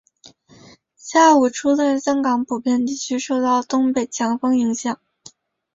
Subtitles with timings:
[0.95, 4.99] 下午初段香港普遍地区受到东北强风影响。